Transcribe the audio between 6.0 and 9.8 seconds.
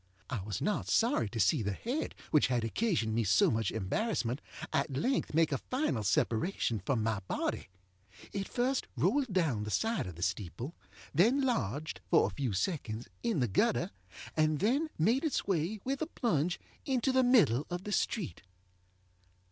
separation from my body. It first rolled down the